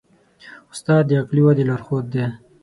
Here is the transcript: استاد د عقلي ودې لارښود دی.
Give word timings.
استاد 0.73 1.03
د 1.07 1.11
عقلي 1.19 1.41
ودې 1.43 1.63
لارښود 1.69 2.05
دی. 2.13 2.25